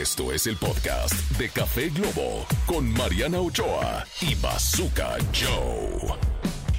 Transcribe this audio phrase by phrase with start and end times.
[0.00, 6.16] Esto es el podcast de Café Globo con Mariana Ochoa y Bazooka Joe.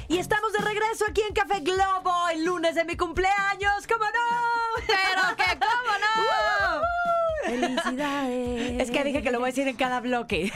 [0.08, 4.84] Y estamos de regreso aquí en Café Globo el lunes de mi cumpleaños, ¿cómo no?
[4.88, 6.82] Pero que cómo no.
[7.44, 8.80] Felicidades.
[8.82, 10.52] Es que dije que lo voy a decir en cada bloque.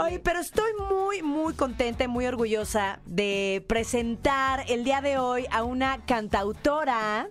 [0.00, 5.46] Oye, pero estoy muy, muy contenta y muy orgullosa de presentar el día de hoy
[5.50, 7.28] a una cantautora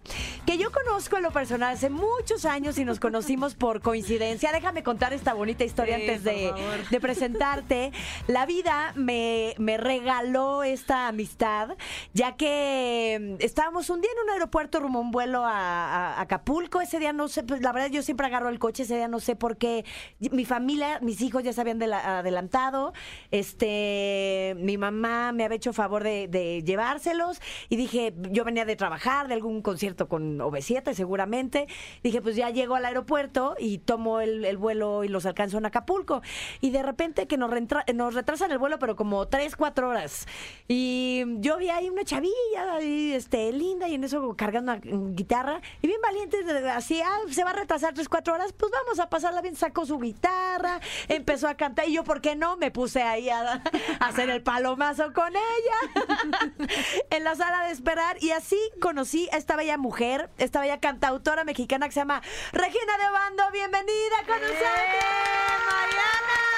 [0.47, 4.49] que yo conozco en lo personal hace muchos años y nos conocimos por coincidencia.
[4.53, 6.53] Déjame contar esta bonita historia Sí, antes de,
[6.89, 7.91] de presentarte.
[8.27, 11.75] La vida me, me regaló esta amistad,
[12.13, 16.21] ya que mm, estábamos un día en un aeropuerto rumbo a un vuelo a, a
[16.21, 16.79] Acapulco.
[16.79, 19.19] Ese día no sé, pues la verdad yo siempre agarro el coche, ese día no
[19.19, 19.83] sé por qué.
[20.31, 22.93] Mi familia, mis hijos ya se habían de la- adelantado.
[23.31, 28.77] Este, mi mamá me había hecho favor de, de llevárselos y dije, yo venía de
[28.77, 31.67] trabajar, de algún concierto con OV7 seguramente.
[32.03, 35.65] Dije, pues ya llego al aeropuerto y tomo el, el vuelo y los alcanzo en
[35.65, 36.21] Acapulco.
[36.61, 37.51] Y de repente que nos,
[37.93, 40.27] nos retrasan el vuelo, pero como tres, cuatro horas.
[40.67, 45.61] Y yo vi ahí una chavilla ahí, este, linda y en eso cargando una guitarra.
[45.81, 46.37] Y bien valiente,
[46.69, 49.55] así, ah, se va a retrasar tres, cuatro horas, pues vamos a pasarla bien.
[49.55, 52.57] Sacó su guitarra, empezó a cantar y yo, ¿por qué no?
[52.57, 53.63] Me puse ahí a
[53.99, 56.16] hacer el palomazo con ella
[57.09, 61.43] en la sala de esperar y así conocí a esta bella mujer, esta bella cantautora
[61.43, 63.43] mexicana que se llama Regina de Obando.
[63.51, 64.67] Bienvenida con nosotros,
[65.65, 66.56] Mariana.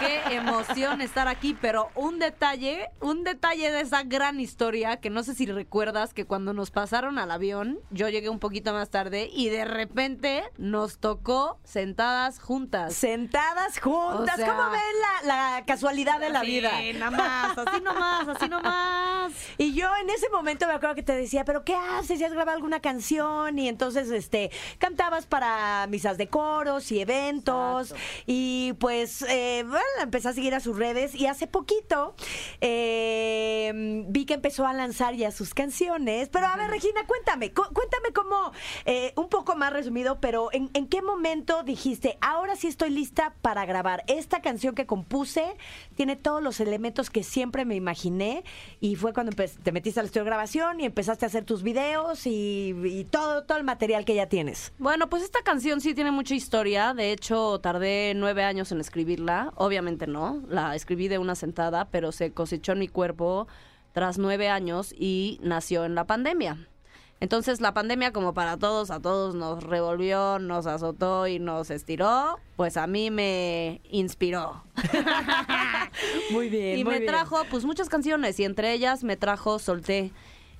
[0.00, 5.22] Qué emoción estar aquí, pero un detalle, un detalle de esa gran historia que no
[5.22, 9.28] sé si recuerdas que cuando nos pasaron al avión, yo llegué un poquito más tarde
[9.32, 12.94] y de repente nos tocó sentadas juntas.
[12.94, 14.80] Sentadas juntas, O sea- ¿cómo ven
[15.24, 16.70] la, la casualidad de la Sí, vida?
[16.94, 19.32] nada más, así nomás, así nomás.
[19.58, 22.18] Y yo en ese momento me acuerdo que te decía, pero ¿qué haces?
[22.18, 23.58] ¿Ya has grabado alguna canción?
[23.58, 27.90] Y entonces este cantabas para misas de coros y eventos.
[27.90, 28.04] Exacto.
[28.26, 28.97] Y pues
[29.28, 31.14] eh, bueno, empecé a seguir a sus redes.
[31.14, 32.14] Y hace poquito
[32.60, 36.28] eh, vi que empezó a lanzar ya sus canciones.
[36.28, 38.52] Pero a ver, Regina, cuéntame, cu- cuéntame cómo,
[38.84, 43.34] eh, un poco más resumido, pero ¿en, en qué momento dijiste, ahora sí estoy lista
[43.42, 44.04] para grabar?
[44.06, 45.56] Esta canción que compuse
[45.96, 48.44] tiene todos los elementos que siempre me imaginé
[48.80, 52.26] y fue cuando te metiste al estudio de grabación y empezaste a hacer tus videos
[52.26, 54.72] y, y todo, todo el material que ya tienes.
[54.78, 56.94] Bueno, pues esta canción sí tiene mucha historia.
[56.94, 59.52] De hecho, tardé nueve años en escribirla.
[59.54, 63.46] Obviamente no, la escribí de una sentada, pero se cosechó en mi cuerpo
[63.92, 66.56] tras nueve años y nació en la pandemia.
[67.20, 72.38] Entonces la pandemia, como para todos, a todos nos revolvió, nos azotó y nos estiró,
[72.56, 74.62] pues a mí me inspiró.
[76.30, 76.78] Muy bien.
[76.78, 80.12] y me trajo pues muchas canciones y entre ellas me trajo Solté.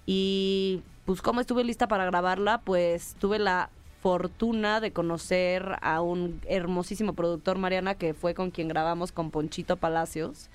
[0.04, 3.70] Y pues como estuve lista para grabarla, pues tuve la
[4.00, 9.76] fortuna de conocer a un hermosísimo productor Mariana que fue con quien grabamos con Ponchito
[9.76, 10.50] Palacios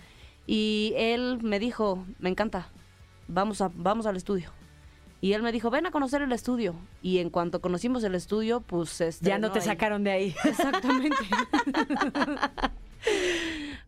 [0.48, 2.68] y él me dijo, "Me encanta.
[3.28, 4.52] Vamos a vamos al estudio."
[5.22, 8.60] Y él me dijo, "Ven a conocer el estudio." Y en cuanto conocimos el estudio,
[8.62, 9.66] pues se Ya no te ahí.
[9.66, 10.36] sacaron de ahí.
[10.44, 11.16] Exactamente.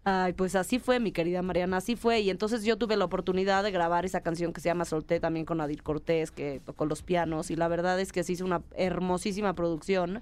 [0.07, 2.19] Ay, pues así fue, mi querida Mariana, así fue.
[2.19, 5.47] Y entonces yo tuve la oportunidad de grabar esa canción que se llama Solté también
[5.47, 7.49] con Adir Cortés, que tocó los pianos.
[7.49, 10.21] Y la verdad es que se hizo una hermosísima producción.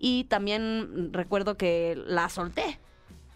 [0.00, 2.80] Y también recuerdo que la solté.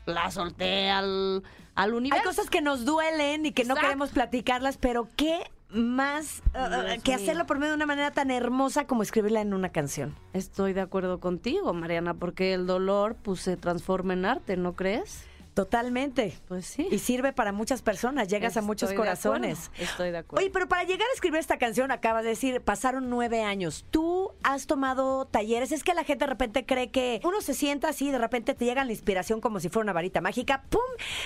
[0.07, 1.45] La solté al,
[1.77, 2.25] al Hay universo.
[2.25, 5.39] cosas que nos duelen y que no queremos platicarlas, pero ¿qué
[5.71, 7.23] más uh, uh, que mío.
[7.23, 10.17] hacerlo por medio de una manera tan hermosa como escribirla en una canción?
[10.33, 15.25] Estoy de acuerdo contigo, Mariana, porque el dolor pues se transforma en arte, ¿no crees?
[15.57, 16.35] Totalmente.
[16.49, 16.87] Pues sí.
[16.91, 19.71] Y sirve para muchas personas, llegas a muchos de corazones.
[19.79, 20.45] Estoy de acuerdo.
[20.45, 23.87] Oye, pero para llegar a escribir esta canción, acabas de decir, pasaron nueve años.
[23.91, 25.73] ¿Tú has tomado talleres?
[25.73, 28.67] Es que la gente de repente cree que uno se sienta así, de repente te
[28.67, 30.81] llega la inspiración como si fuera una varita mágica, ¡pum!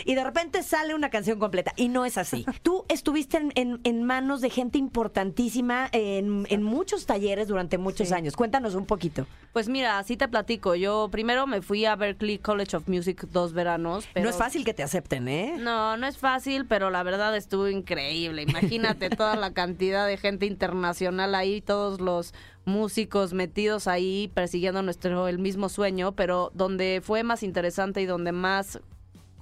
[0.04, 1.72] Y de repente sale una canción completa.
[1.74, 2.46] Y no es así.
[2.62, 8.08] Tú estuviste en, en- en manos de gente importantísima en, en muchos talleres durante muchos
[8.08, 8.14] Sí.
[8.14, 8.36] años.
[8.36, 9.26] Cuéntanos un poquito.
[9.52, 10.76] Pues mira, así te platico.
[10.76, 14.06] Yo primero me fui a Berklee College of Music dos veranos.
[14.14, 14.19] Pero...
[14.22, 15.56] No es fácil que te acepten, ¿eh?
[15.58, 18.42] No, no es fácil, pero la verdad estuvo increíble.
[18.42, 22.34] Imagínate toda la cantidad de gente internacional ahí, todos los
[22.64, 28.32] músicos metidos ahí persiguiendo nuestro el mismo sueño, pero donde fue más interesante y donde
[28.32, 28.80] más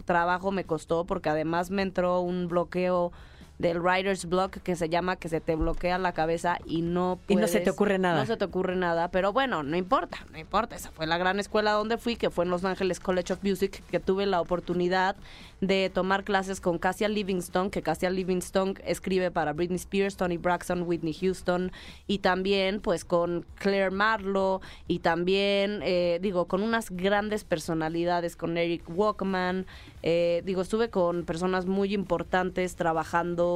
[0.05, 3.13] trabajo me costó, porque además me entró un bloqueo
[3.59, 7.35] del writer's block que se llama que se te bloquea la cabeza y no Y
[7.37, 8.21] no se te puedes- ocurre nada.
[8.21, 10.77] No se te ocurre nada, pero bueno, no importa, no importa.
[10.77, 13.83] Esa fue la gran escuela donde fui, que fue en Los Ángeles College of Music,
[13.91, 15.17] que tuve la oportunidad
[15.61, 20.83] de tomar clases con Cassia Livingston, que Cassia Livingston escribe para Britney Spears, Tony Braxton,
[20.83, 21.73] Whitney Houston,
[22.07, 28.57] y también pues con Claire Marlowe, y también, eh, digo, con unas grandes personalidades, con
[28.57, 29.67] Eric Walkman,
[30.05, 33.48] eh, digo, estuve con personas muy importantes trabajando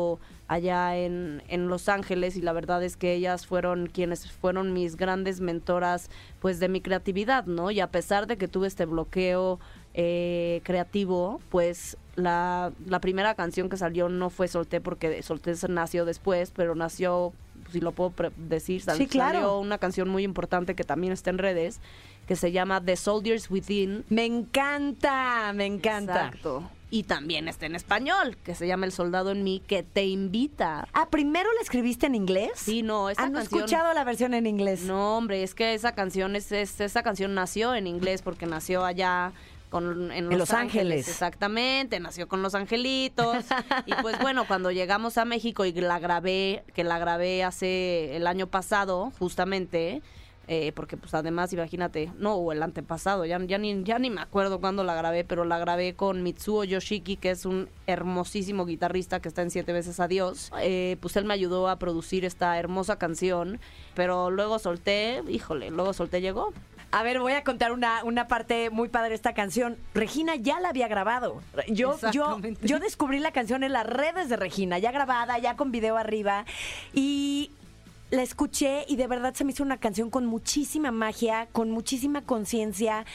[0.48, 4.96] allá en, en Los Ángeles y la verdad es que ellas fueron quienes fueron mis
[4.96, 6.10] grandes mentoras
[6.40, 7.70] pues de mi creatividad, ¿no?
[7.70, 9.58] Y a pesar de que tuve este bloqueo
[9.94, 16.04] eh, creativo, pues la, la primera canción que salió no fue Solté porque Solté nació
[16.04, 17.32] después, pero nació,
[17.70, 19.34] si lo puedo decir, sal- Sí, claro.
[19.38, 21.80] salió una canción muy importante que también está en redes,
[22.26, 26.26] que se llama The Soldiers Within, Me encanta, me encanta.
[26.26, 26.62] Exacto.
[26.94, 30.86] Y también está en español, que se llama El Soldado en mí, que te invita.
[30.92, 32.50] Ah, ¿primero la escribiste en inglés?
[32.56, 33.60] Sí, no, esa ¿Han canción...
[33.60, 34.82] escuchado la versión en inglés?
[34.82, 38.84] No, hombre, es que esa canción es, es- esa canción nació en inglés porque nació
[38.84, 39.32] allá
[39.70, 41.08] con, en Los, Los Ángeles.
[41.08, 43.38] Exactamente, nació con Los Angelitos.
[43.86, 48.26] y pues bueno, cuando llegamos a México y la grabé, que la grabé hace el
[48.26, 50.02] año pasado, justamente,
[50.48, 54.20] eh, porque pues además, imagínate, no, o el antepasado, ya, ya, ni, ya ni me
[54.20, 59.20] acuerdo cuándo la grabé, pero la grabé con Mitsuo Yoshiki, que es un hermosísimo guitarrista
[59.20, 60.50] que está en Siete veces Adiós.
[60.60, 63.60] Eh, pues él me ayudó a producir esta hermosa canción,
[63.94, 66.52] pero luego solté, híjole, luego solté llegó.
[66.90, 69.78] A ver, voy a contar una, una parte muy padre de esta canción.
[69.94, 71.40] Regina ya la había grabado.
[71.68, 75.72] Yo, yo, yo descubrí la canción en las redes de Regina, ya grabada, ya con
[75.72, 76.44] video arriba.
[76.92, 77.50] Y
[78.12, 82.20] la escuché y de verdad se me hizo una canción con muchísima magia, con muchísima
[82.20, 83.06] conciencia.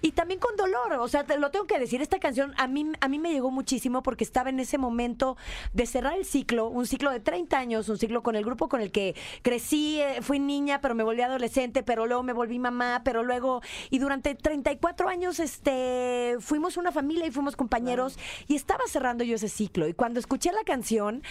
[0.00, 2.90] Y también con dolor, o sea, te lo tengo que decir, esta canción a mí,
[3.00, 5.36] a mí me llegó muchísimo porque estaba en ese momento
[5.74, 8.80] de cerrar el ciclo, un ciclo de 30 años, un ciclo con el grupo con
[8.80, 13.02] el que crecí, eh, fui niña, pero me volví adolescente, pero luego me volví mamá,
[13.04, 18.18] pero luego, y durante 34 años este, fuimos una familia y fuimos compañeros,
[18.48, 19.86] y estaba cerrando yo ese ciclo.
[19.88, 21.22] Y cuando escuché la canción,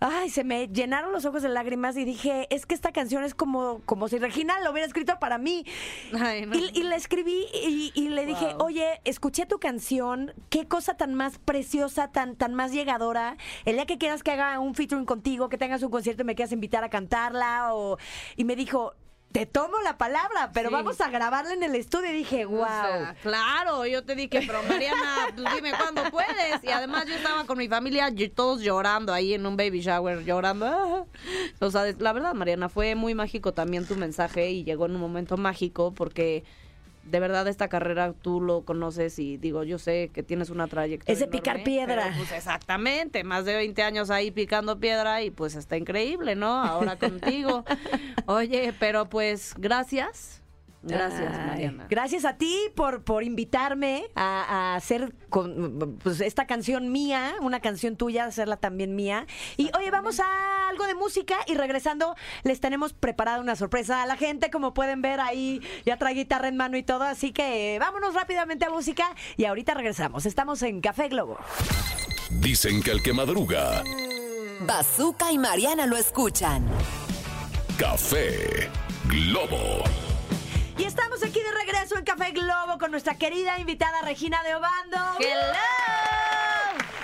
[0.00, 3.34] Ay, se me llenaron los ojos de lágrimas y dije, es que esta canción es
[3.34, 5.64] como, como si Regina lo hubiera escrito para mí.
[6.12, 6.56] Ay, no.
[6.56, 11.14] Y, y la escribí y, y le dije, oye, escuché tu canción, qué cosa tan
[11.14, 13.38] más preciosa, tan, tan más llegadora.
[13.64, 16.34] El día que quieras que haga un featuring contigo, que tengas un concierto y me
[16.34, 17.74] quieras invitar a cantarla.
[17.74, 17.96] O...
[18.36, 18.94] Y me dijo,
[19.34, 20.72] te tomo la palabra, pero Sí.
[20.76, 22.08] vamos a grabarla en el estudio.
[22.10, 22.62] Y dije, wow.
[22.62, 26.62] O sea, claro, yo te dije, pero Mariana, pues dime cuándo puedes.
[26.62, 31.08] Y además yo estaba con mi familia, todos llorando ahí en un baby shower, llorando.
[31.60, 35.00] O sea, la verdad, Mariana, fue muy mágico también tu mensaje y llegó en un
[35.00, 36.44] momento mágico porque
[37.04, 41.12] de verdad esta carrera tú lo conoces y digo, yo sé que tienes una trayectoria.
[41.12, 42.04] Es de picar piedra.
[42.04, 46.62] pero, pues exactamente, más de 20 años ahí picando piedra y pues está increíble, ¿no?
[46.62, 47.64] Ahora contigo.
[48.26, 50.43] Oye, pero pues gracias.
[50.86, 51.86] Gracias, Ay, Mariana.
[51.88, 57.60] Gracias a ti por, por invitarme a, a hacer con, pues, esta canción mía, una
[57.60, 59.26] canción tuya, hacerla también mía.
[59.56, 64.06] Y oye, vamos a algo de música y regresando les tenemos preparada una sorpresa a
[64.06, 67.78] la gente, como pueden ver ahí, ya trae guitarra en mano y todo, así que
[67.80, 70.26] vámonos rápidamente a música y ahorita regresamos.
[70.26, 71.38] Estamos en Café Globo.
[72.30, 73.82] Dicen que el que madruga,
[74.66, 76.66] Bazooka y Mariana lo escuchan.
[77.78, 78.68] café
[79.08, 79.82] Globo.
[80.76, 84.96] Y estamos aquí de regreso en Café Globo con nuestra querida invitada Regina de Obando.
[85.20, 85.58] ¡Hello!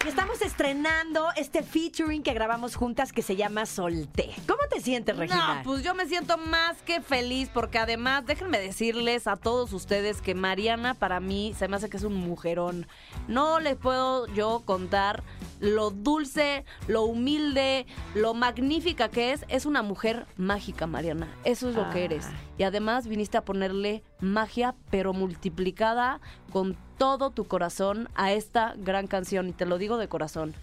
[0.04, 4.34] Y estamos estrenando este featuring que grabamos juntas que se llama Solté.
[4.48, 5.56] ¿Cómo te sientes, Regina?
[5.56, 10.20] No, pues yo me siento más que feliz porque además, déjenme decirles a todos ustedes
[10.20, 12.88] que Mariana para mí se me hace que es un mujerón.
[13.28, 15.22] No les puedo yo contar
[15.60, 19.44] lo dulce, lo humilde, lo magnífica que es.
[19.48, 21.28] Es una mujer mágica, Mariana.
[21.44, 22.26] Eso es lo que eres.
[22.26, 22.34] Ah.
[22.58, 26.20] Y además viniste a ponerle magia, pero multiplicada
[26.52, 29.48] con todo tu corazón a esta gran canción.
[29.48, 30.54] Y te lo digo de corazón.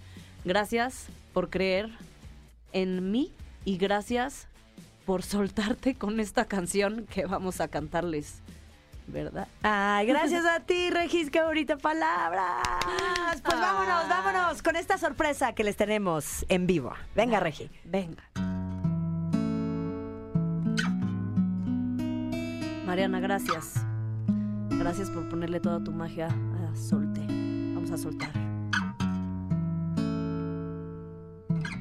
[0.43, 1.89] Gracias por creer
[2.73, 3.31] en mí
[3.65, 4.47] y gracias
[5.05, 8.41] por soltarte con esta canción que vamos a cantarles,
[9.07, 9.47] ¿verdad?
[9.63, 13.41] Ay, gracias a ti, Regis, qué bonita palabras.
[13.43, 16.93] Pues vámonos, vámonos con esta sorpresa que les tenemos en vivo.
[17.15, 17.69] Venga, Regi.
[17.83, 18.23] Venga.
[22.85, 23.73] Mariana, gracias.
[24.69, 27.19] Gracias por ponerle toda tu magia a Solte.
[27.19, 28.31] Vamos a soltar.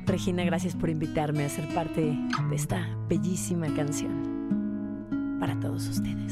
[0.07, 2.01] Regina, gracias por invitarme a ser parte
[2.49, 6.26] de esta bellísima canción para todos ustedes.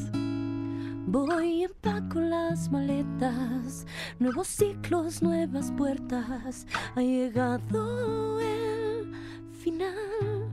[1.15, 3.87] Voy y empaco las maletas,
[4.19, 6.67] nuevos ciclos, nuevas puertas.
[6.97, 9.15] Ha llegado el
[9.53, 10.51] final.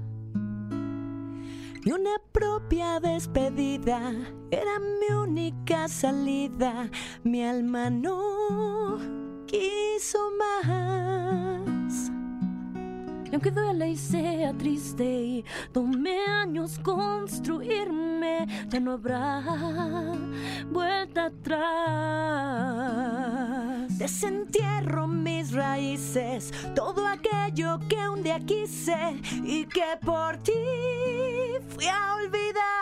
[1.84, 4.14] Ni una propia despedida
[4.52, 6.92] era mi única salida.
[7.24, 9.00] Mi alma no
[9.48, 11.41] quiso más.
[13.32, 19.42] Y aunque duele y sea triste y tome años construirme, ya no habrá
[20.70, 21.62] vuelta atrás.
[23.98, 30.52] Desentierro mis raíces, todo aquello que un día quise y que por ti
[31.70, 32.81] fui a olvidar.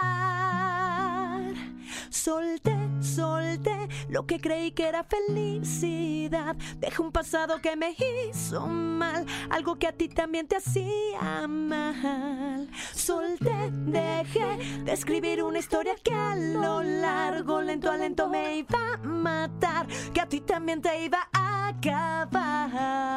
[2.30, 6.56] Solté, solté lo que creí que era felicidad.
[6.78, 7.96] Dejé un pasado que me
[8.30, 12.70] hizo mal, algo que a ti también te hacía mal.
[12.94, 18.94] Solté, dejé de escribir una historia que a lo largo, lento a lento me iba
[18.94, 23.10] a matar, que a ti también te iba a acabar.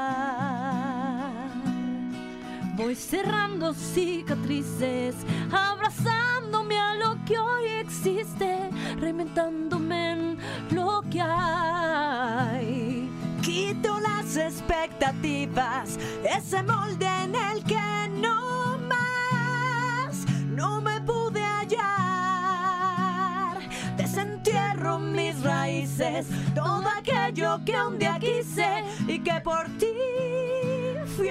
[2.77, 5.17] Voy cerrando cicatrices,
[5.53, 6.72] abrazándome a lo
[7.27, 10.39] que hoy existe, reinventándome en
[10.71, 13.11] lo que hay.
[13.43, 21.79] Quito las expectativas, ese molde en el que no más no me pude hallar.
[23.97, 29.93] Desentierro mis raíces, todo aquello que un día quise y que por ti
[31.17, 31.31] fui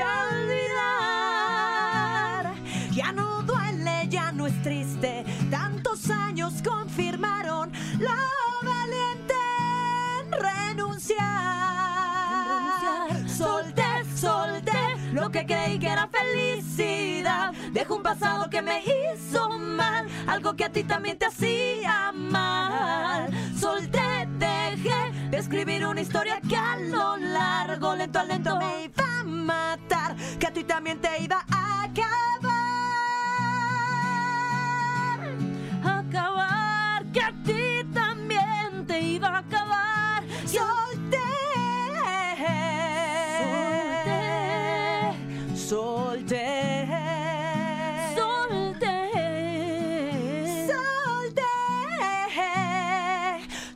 [15.51, 17.51] creí que era felicidad.
[17.73, 23.29] Dejo un pasado que me hizo mal, algo que a ti también te hacía mal.
[23.59, 29.19] Solté, dejé de escribir una historia que a lo largo, lento a lento me iba
[29.19, 32.11] a matar, que a ti también te iba a acabar.
[35.83, 36.50] Acabar,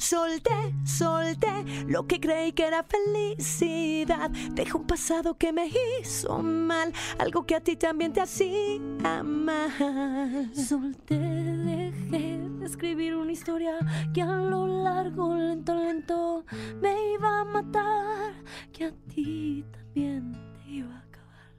[0.05, 0.75] Solté.
[0.85, 4.29] Solté, lo que creí que era felicidad.
[4.51, 5.67] Dejé un pasado que me
[5.99, 10.51] hizo mal, algo que a ti también te hacía mal.
[10.53, 13.79] Solté, dejé de escribir una historia
[14.13, 16.45] que a lo largo, lento, lento,
[16.79, 18.33] me iba a matar,
[18.71, 21.49] que a ti también te iba a acabar.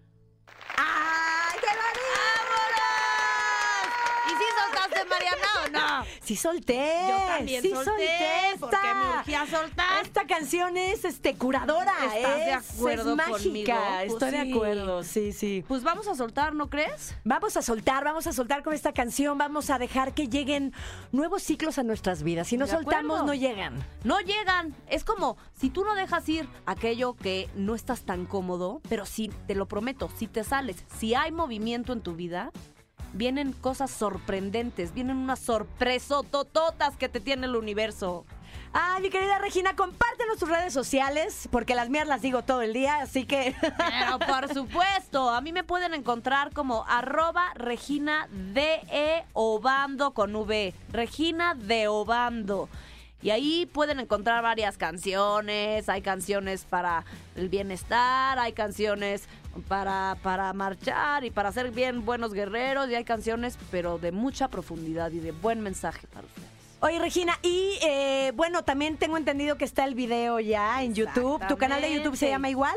[0.76, 1.66] ¡Ay, qué
[4.26, 5.55] ¿Y si soltaste, Mariana?
[6.26, 6.74] Sí solté.
[7.08, 8.08] Yo también sí solté,
[8.58, 8.94] porque esta.
[8.94, 10.02] me urgía soltar.
[10.04, 13.42] Esta canción es este curadora, ¿Estás de es- acuerdo es mágica.
[13.44, 13.72] conmigo?
[14.00, 14.52] Pues Estoy de sí.
[14.52, 15.64] acuerdo, sí, sí.
[15.68, 17.14] Pues vamos a soltar, ¿no crees?
[17.22, 20.72] Vamos a soltar, vamos a soltar con esta canción, vamos a dejar que lleguen
[21.12, 22.48] nuevos ciclos a nuestras vidas.
[22.48, 23.26] Si no De soltamos, acuerdo.
[23.26, 23.84] no llegan.
[24.02, 24.74] No llegan.
[24.88, 29.28] Es como si tú no dejas ir aquello que no estás tan cómodo, pero si,
[29.46, 32.50] te lo prometo, si te sales, si hay movimiento en tu vida,
[33.16, 38.24] vienen cosas sorprendentes, vienen unas sorpresotototas que te tiene el universo.
[38.72, 42.72] Ay, mi querida Regina, compártenos tus redes sociales, porque las mías las digo todo el
[42.74, 43.54] día, así que...
[43.60, 50.74] Pero por supuesto, a mí me pueden encontrar como arroba Regina de Obando con V.
[50.92, 52.68] Regina de Obando.
[53.26, 57.04] Y ahí pueden encontrar varias canciones, hay canciones para
[57.34, 59.24] el bienestar, hay canciones
[59.66, 64.46] para, para marchar y para ser bien buenos guerreros, y hay canciones pero de mucha
[64.46, 66.48] profundidad y de buen mensaje para ustedes.
[66.78, 71.44] Oye, Regina, y eh, bueno, también tengo entendido que está el video ya en YouTube.
[71.48, 72.76] ¿Tu canal de YouTube se llama igual?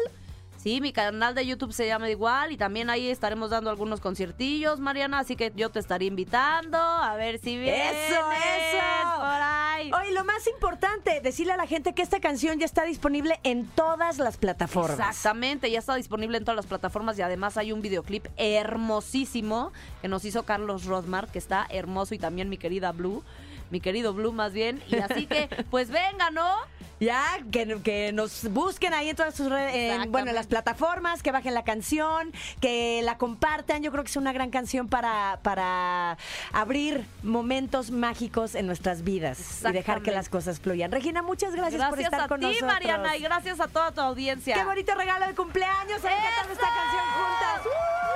[0.62, 4.82] Sí, mi canal de YouTube se llama igual y también ahí estaremos dando algunos conciertillos,
[4.82, 9.16] Mariana, así que yo te estaré invitando a ver si vienes ¡Eso, eso!
[9.16, 9.89] por ahí.
[9.94, 13.68] Oye, lo más importante, decirle a la gente que esta canción ya está disponible en
[13.68, 15.00] todas las plataformas.
[15.00, 20.10] Exactamente, ya está disponible en todas las plataformas y además hay un videoclip hermosísimo que
[20.10, 23.24] nos hizo Carlos Rodmar, que está hermoso y también mi querida Blue,
[23.70, 26.58] mi querido Blue más bien, y así que pues venga, ¿no?
[27.00, 31.24] Ya, que, que nos busquen ahí en todas sus redes, en, bueno, en las plataformas,
[31.24, 33.82] que bajen la canción, que la compartan.
[33.82, 36.18] Yo creo que es una gran canción para, para
[36.52, 40.92] abrir momentos mágicos en nuestras vidas y dejar que las cosas fluyan.
[40.92, 42.74] Regina, muchas gracias, por estar a con ti, nosotros.
[42.74, 44.56] Mariana, y gracias a toda tu audiencia.
[44.56, 46.76] Qué bonito regalo de cumpleaños, cantar esta ¡Eso!
[46.76, 48.09] canción juntas.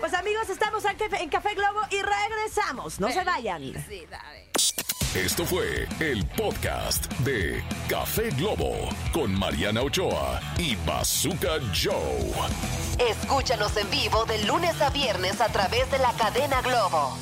[0.00, 3.00] Pues amigos, estamos en Café- en Café Globo y regresamos.
[3.00, 3.72] No se vayan.
[5.14, 8.74] Esto fue el podcast de Café Globo
[9.12, 12.32] con Mariana Ochoa y Bazooka Joe.
[13.10, 17.16] Escúchanos en vivo de lunes a viernes a través de la cadena Globo.